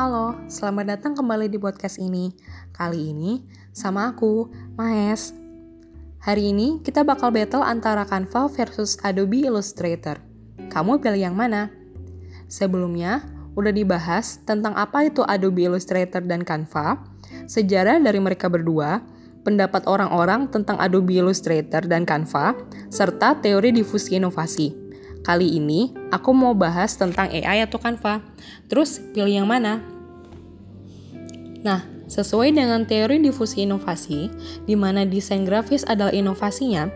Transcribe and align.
Halo, 0.00 0.32
selamat 0.48 0.96
datang 0.96 1.12
kembali 1.12 1.52
di 1.52 1.60
podcast 1.60 2.00
ini. 2.00 2.32
Kali 2.72 3.12
ini 3.12 3.44
sama 3.68 4.08
aku, 4.08 4.48
Mahes. 4.72 5.36
Hari 6.24 6.56
ini 6.56 6.80
kita 6.80 7.04
bakal 7.04 7.28
battle 7.28 7.60
antara 7.60 8.08
Canva 8.08 8.48
versus 8.48 8.96
Adobe 9.04 9.44
Illustrator. 9.44 10.16
Kamu 10.72 11.04
pilih 11.04 11.28
yang 11.28 11.36
mana? 11.36 11.68
Sebelumnya, 12.48 13.28
udah 13.52 13.68
dibahas 13.76 14.40
tentang 14.48 14.72
apa 14.72 15.04
itu 15.04 15.20
Adobe 15.20 15.68
Illustrator 15.68 16.24
dan 16.24 16.48
Canva, 16.48 17.04
sejarah 17.44 18.00
dari 18.00 18.24
mereka 18.24 18.48
berdua, 18.48 19.04
pendapat 19.44 19.84
orang-orang 19.84 20.48
tentang 20.48 20.80
Adobe 20.80 21.20
Illustrator 21.20 21.84
dan 21.84 22.08
Canva, 22.08 22.56
serta 22.88 23.36
teori 23.36 23.68
difusi 23.68 24.16
inovasi. 24.16 24.89
Kali 25.20 25.60
ini 25.60 25.92
aku 26.08 26.32
mau 26.32 26.56
bahas 26.56 26.96
tentang 26.96 27.28
AI 27.28 27.60
atau 27.64 27.76
Canva. 27.76 28.24
Terus 28.72 28.98
pilih 29.12 29.44
yang 29.44 29.48
mana? 29.48 29.84
Nah, 31.60 31.84
sesuai 32.08 32.56
dengan 32.56 32.88
teori 32.88 33.20
difusi 33.20 33.68
inovasi, 33.68 34.32
di 34.64 34.74
mana 34.74 35.04
desain 35.04 35.44
grafis 35.44 35.84
adalah 35.84 36.10
inovasinya, 36.10 36.88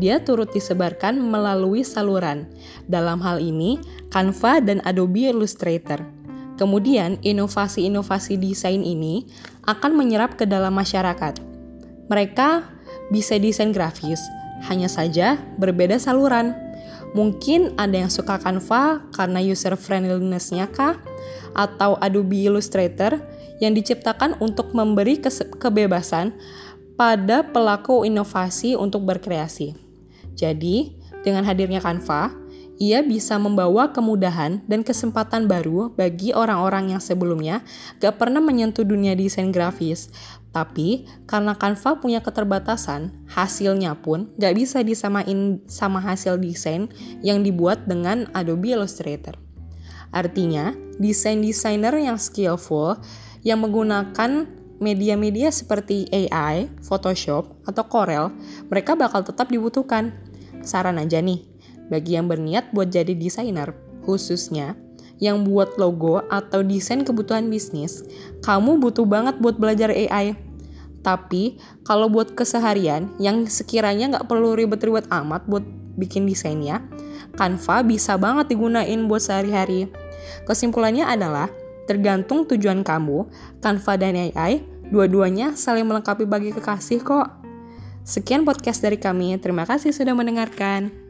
dia 0.00 0.20
turut 0.24 0.52
disebarkan 0.52 1.20
melalui 1.20 1.84
saluran. 1.84 2.48
Dalam 2.88 3.20
hal 3.20 3.44
ini, 3.44 3.76
Canva 4.08 4.64
dan 4.64 4.80
Adobe 4.88 5.28
Illustrator. 5.28 6.00
Kemudian, 6.56 7.20
inovasi-inovasi 7.20 8.40
desain 8.40 8.80
ini 8.80 9.28
akan 9.68 9.92
menyerap 9.92 10.40
ke 10.40 10.48
dalam 10.48 10.72
masyarakat. 10.72 11.36
Mereka 12.08 12.64
bisa 13.12 13.36
desain 13.36 13.76
grafis, 13.76 14.18
hanya 14.64 14.88
saja 14.88 15.36
berbeda 15.60 16.00
saluran. 16.00 16.65
Mungkin 17.16 17.80
ada 17.80 17.96
yang 17.96 18.12
suka 18.12 18.36
Canva 18.36 19.00
karena 19.16 19.40
user 19.40 19.72
friendliness-nya 19.72 20.68
kah? 20.68 21.00
Atau 21.56 21.96
Adobe 22.04 22.44
Illustrator 22.44 23.16
yang 23.56 23.72
diciptakan 23.72 24.36
untuk 24.36 24.76
memberi 24.76 25.16
kebebasan 25.56 26.36
pada 27.00 27.40
pelaku 27.40 28.04
inovasi 28.04 28.76
untuk 28.76 29.08
berkreasi. 29.08 29.72
Jadi, 30.36 30.92
dengan 31.24 31.48
hadirnya 31.48 31.80
Canva, 31.80 32.36
ia 32.76 33.00
bisa 33.00 33.40
membawa 33.40 33.88
kemudahan 33.88 34.60
dan 34.68 34.84
kesempatan 34.84 35.48
baru 35.48 35.96
bagi 35.96 36.36
orang-orang 36.36 36.92
yang 36.92 37.00
sebelumnya 37.00 37.64
gak 38.04 38.20
pernah 38.20 38.44
menyentuh 38.44 38.84
dunia 38.84 39.16
desain 39.16 39.48
grafis. 39.48 40.12
Tapi, 40.56 41.04
karena 41.28 41.52
Canva 41.52 42.00
punya 42.00 42.24
keterbatasan, 42.24 43.12
hasilnya 43.28 43.92
pun 44.00 44.32
gak 44.40 44.56
bisa 44.56 44.80
disamain 44.80 45.60
sama 45.68 46.00
hasil 46.00 46.40
desain 46.40 46.88
yang 47.20 47.44
dibuat 47.44 47.84
dengan 47.84 48.24
Adobe 48.32 48.72
Illustrator. 48.72 49.36
Artinya, 50.16 50.72
desain-desainer 50.96 51.92
yang 52.00 52.16
skillful 52.16 52.96
yang 53.44 53.60
menggunakan 53.60 54.48
media-media 54.80 55.52
seperti 55.52 56.08
AI, 56.08 56.72
Photoshop, 56.80 57.52
atau 57.68 57.84
Corel, 57.84 58.32
mereka 58.72 58.96
bakal 58.96 59.28
tetap 59.28 59.52
dibutuhkan. 59.52 60.16
Saran 60.64 60.96
aja 60.96 61.20
nih, 61.20 61.44
bagi 61.92 62.16
yang 62.16 62.32
berniat 62.32 62.72
buat 62.72 62.88
jadi 62.88 63.12
desainer, 63.12 63.76
khususnya 64.08 64.72
yang 65.20 65.44
buat 65.44 65.76
logo 65.76 66.24
atau 66.32 66.64
desain 66.64 67.04
kebutuhan 67.04 67.52
bisnis, 67.52 68.08
kamu 68.40 68.80
butuh 68.80 69.04
banget 69.04 69.36
buat 69.36 69.60
belajar 69.60 69.92
AI. 69.92 70.45
Tapi, 71.06 71.62
kalau 71.86 72.10
buat 72.10 72.34
keseharian 72.34 73.14
yang 73.22 73.46
sekiranya 73.46 74.18
nggak 74.18 74.26
perlu 74.26 74.58
ribet-ribet 74.58 75.06
amat 75.14 75.46
buat 75.46 75.62
bikin 75.94 76.26
desainnya, 76.26 76.82
Canva 77.38 77.86
bisa 77.86 78.18
banget 78.18 78.50
digunain 78.50 79.06
buat 79.06 79.22
sehari-hari. 79.22 79.86
Kesimpulannya 80.50 81.06
adalah, 81.06 81.46
tergantung 81.86 82.42
tujuan 82.50 82.82
kamu, 82.82 83.22
Canva 83.62 83.94
dan 83.94 84.18
AI, 84.18 84.66
dua-duanya 84.90 85.54
saling 85.54 85.86
melengkapi 85.86 86.26
bagi 86.26 86.50
kekasih 86.50 87.06
kok. 87.06 87.30
Sekian 88.02 88.42
podcast 88.42 88.82
dari 88.82 88.98
kami, 88.98 89.38
terima 89.38 89.62
kasih 89.62 89.94
sudah 89.94 90.10
mendengarkan. 90.10 91.05